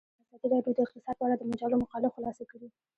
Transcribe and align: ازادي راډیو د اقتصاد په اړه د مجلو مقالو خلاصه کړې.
ازادي 0.33 0.47
راډیو 0.53 0.75
د 0.75 0.79
اقتصاد 0.85 1.15
په 1.19 1.23
اړه 1.25 1.35
د 1.37 1.43
مجلو 1.49 1.81
مقالو 1.83 2.13
خلاصه 2.15 2.43
کړې. 2.51 2.67